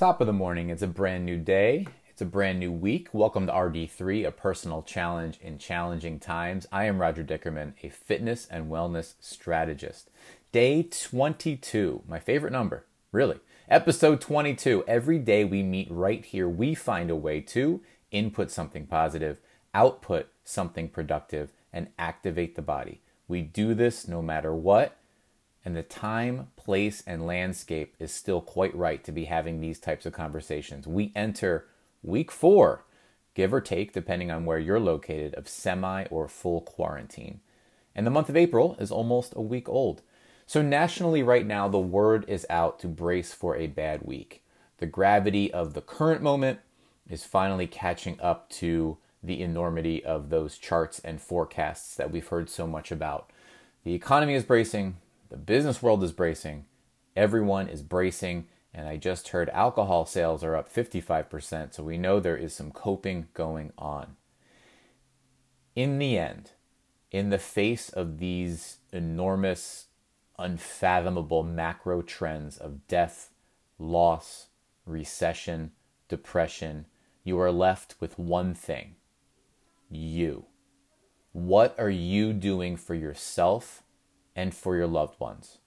[0.00, 0.70] Top of the morning.
[0.70, 1.86] It's a brand new day.
[2.08, 3.08] It's a brand new week.
[3.12, 6.66] Welcome to RD3, a personal challenge in challenging times.
[6.72, 10.08] I am Roger Dickerman, a fitness and wellness strategist.
[10.52, 13.40] Day 22, my favorite number, really.
[13.68, 14.84] Episode 22.
[14.88, 19.36] Every day we meet right here, we find a way to input something positive,
[19.74, 23.02] output something productive, and activate the body.
[23.28, 24.96] We do this no matter what
[25.64, 30.06] and the time, place, and landscape is still quite right to be having these types
[30.06, 30.86] of conversations.
[30.86, 31.66] We enter
[32.02, 32.84] week four,
[33.34, 37.40] give or take, depending on where you're located, of semi or full quarantine.
[37.94, 40.02] And the month of April is almost a week old.
[40.46, 44.42] So, nationally, right now, the word is out to brace for a bad week.
[44.78, 46.60] The gravity of the current moment
[47.08, 52.48] is finally catching up to the enormity of those charts and forecasts that we've heard
[52.48, 53.30] so much about.
[53.84, 54.96] The economy is bracing,
[55.30, 56.66] the business world is bracing.
[57.16, 58.46] Everyone is bracing.
[58.74, 61.74] And I just heard alcohol sales are up 55%.
[61.74, 64.16] So we know there is some coping going on.
[65.74, 66.50] In the end,
[67.10, 69.86] in the face of these enormous,
[70.38, 73.30] unfathomable macro trends of death,
[73.78, 74.48] loss,
[74.86, 75.72] recession,
[76.08, 76.86] depression,
[77.24, 78.96] you are left with one thing
[79.90, 80.44] you.
[81.32, 83.82] What are you doing for yourself
[84.40, 85.58] and for your loved ones.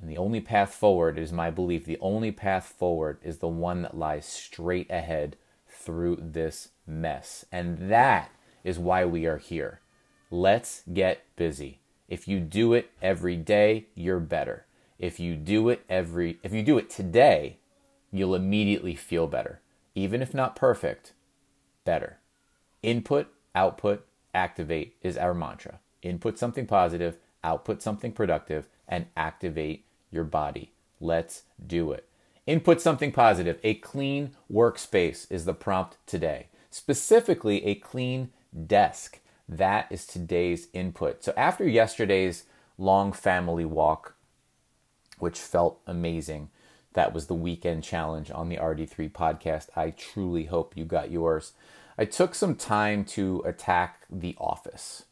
[0.00, 1.84] And the only path forward is my belief.
[1.84, 5.36] The only path forward is the one that lies straight ahead
[5.68, 7.44] through this mess.
[7.52, 8.32] And that
[8.64, 9.80] is why we are here.
[10.28, 11.78] Let's get busy.
[12.08, 14.66] If you do it every day, you're better.
[14.98, 17.58] If you do it every if you do it today,
[18.10, 19.60] you'll immediately feel better.
[19.94, 21.12] Even if not perfect,
[21.84, 22.18] better.
[22.82, 25.78] Input, output, activate is our mantra.
[26.02, 30.72] Input something positive, output something productive, and activate your body.
[31.00, 32.08] Let's do it.
[32.46, 33.58] Input something positive.
[33.62, 36.48] A clean workspace is the prompt today.
[36.70, 38.30] Specifically, a clean
[38.66, 39.20] desk.
[39.48, 41.24] That is today's input.
[41.24, 42.44] So, after yesterday's
[42.76, 44.14] long family walk,
[45.18, 46.50] which felt amazing,
[46.94, 49.68] that was the weekend challenge on the RD3 podcast.
[49.76, 51.52] I truly hope you got yours.
[51.96, 55.04] I took some time to attack the office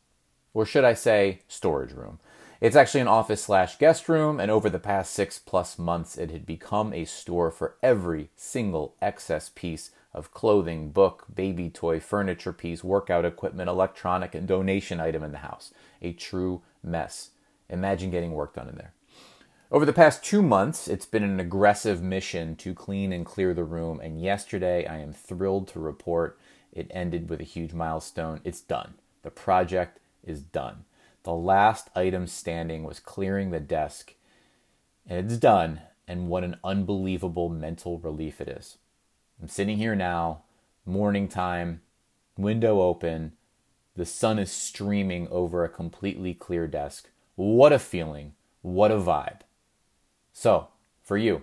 [0.54, 2.18] or should I say, storage room.
[2.60, 6.30] It's actually an office slash guest room, and over the past six plus months, it
[6.30, 12.52] had become a store for every single excess piece of clothing, book, baby toy, furniture
[12.52, 15.72] piece, workout equipment, electronic, and donation item in the house.
[16.02, 17.30] A true mess.
[17.68, 18.92] Imagine getting work done in there.
[19.72, 23.64] Over the past two months, it's been an aggressive mission to clean and clear the
[23.64, 26.38] room, and yesterday I am thrilled to report
[26.72, 28.40] it ended with a huge milestone.
[28.44, 28.94] It's done.
[29.22, 30.84] The project is done.
[31.24, 34.14] The last item standing was clearing the desk,
[35.06, 35.82] and it's done.
[36.08, 38.78] And what an unbelievable mental relief it is.
[39.40, 40.42] I'm sitting here now,
[40.84, 41.80] morning time,
[42.36, 43.32] window open,
[43.94, 47.10] the sun is streaming over a completely clear desk.
[47.36, 48.32] What a feeling!
[48.62, 49.40] What a vibe.
[50.32, 50.68] So,
[51.02, 51.42] for you,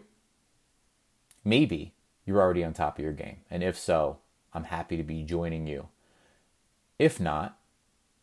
[1.44, 1.94] maybe
[2.26, 3.38] you're already on top of your game.
[3.52, 4.18] And if so,
[4.54, 5.90] I'm happy to be joining you.
[6.98, 7.59] If not,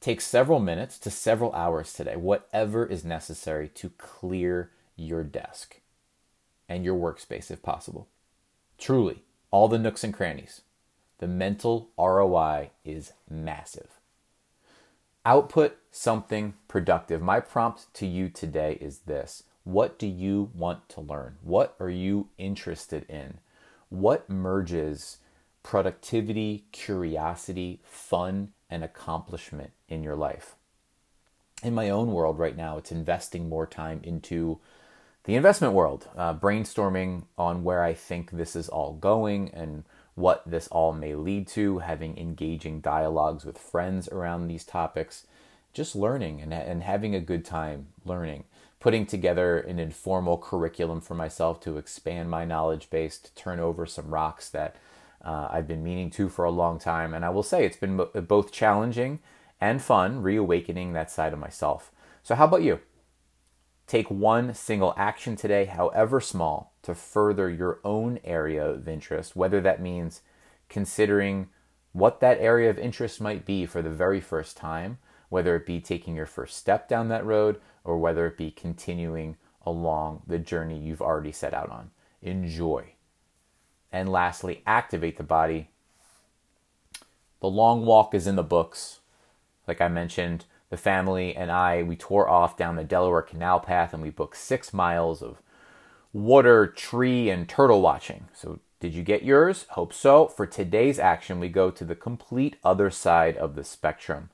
[0.07, 5.81] Take several minutes to several hours today, whatever is necessary to clear your desk
[6.69, 8.07] and your workspace if possible.
[8.79, 10.61] Truly, all the nooks and crannies.
[11.19, 13.99] The mental ROI is massive.
[15.25, 17.21] Output something productive.
[17.21, 21.39] My prompt to you today is this What do you want to learn?
[21.43, 23.39] What are you interested in?
[23.89, 25.19] What merges
[25.65, 30.55] productivity, curiosity, fun, and accomplishment in your life.
[31.63, 34.61] In my own world right now, it's investing more time into
[35.25, 39.85] the investment world, uh, brainstorming on where I think this is all going and
[40.15, 45.27] what this all may lead to, having engaging dialogues with friends around these topics,
[45.73, 48.45] just learning and, and having a good time learning,
[48.79, 53.85] putting together an informal curriculum for myself to expand my knowledge base, to turn over
[53.85, 54.77] some rocks that
[55.27, 57.13] uh, I've been meaning to for a long time.
[57.13, 59.19] And I will say it's been both challenging
[59.61, 61.91] and fun reawakening that side of myself.
[62.23, 62.81] So, how about you?
[63.87, 69.61] Take one single action today, however small, to further your own area of interest, whether
[69.61, 70.23] that means
[70.69, 71.49] considering
[71.93, 74.99] what that area of interest might be for the very first time,
[75.29, 79.37] whether it be taking your first step down that road or whether it be continuing
[79.65, 81.91] along the journey you've already set out on.
[82.23, 82.96] Enjoy.
[83.97, 85.71] And lastly, activate the body.
[87.41, 89.01] The long walk is in the books.
[89.67, 93.95] Like I mentioned, the family and I, we tore off down the Delaware Canal path
[93.95, 95.39] and we booked six miles of
[96.13, 98.29] water, tree, and turtle watching.
[98.35, 99.65] So Did you get yours?
[99.71, 100.27] Hope so.
[100.27, 104.29] For today's action, we go to the complete other side of the spectrum.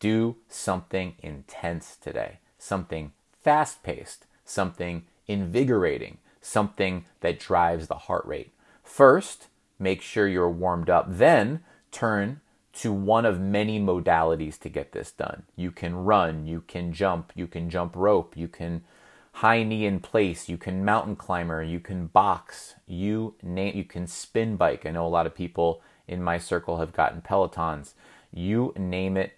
[0.00, 8.50] Do something intense today, something fast paced, something invigorating, something that drives the heart rate.
[8.84, 9.48] First,
[9.78, 11.06] make sure you're warmed up.
[11.08, 12.40] Then, turn
[12.74, 15.44] to one of many modalities to get this done.
[15.56, 18.84] You can run, you can jump, you can jump rope, you can
[19.32, 24.06] high knee in place, you can mountain climber, you can box, you name you can
[24.06, 24.86] spin bike.
[24.86, 27.94] I know a lot of people in my circle have gotten pelotons.
[28.32, 29.32] You name it,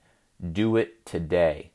[0.52, 1.70] do it today.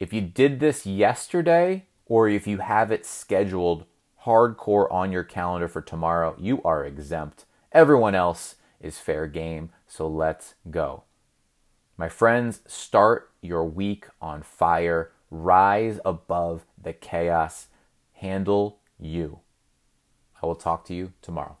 [0.00, 3.84] If you did this yesterday or if you have it scheduled
[4.26, 7.46] hardcore on your calendar for tomorrow, you are exempt.
[7.72, 11.04] Everyone else is fair game, so let's go.
[11.96, 15.12] My friends, start your week on fire.
[15.30, 17.68] Rise above the chaos.
[18.14, 19.40] Handle you.
[20.42, 21.56] I will talk to you tomorrow.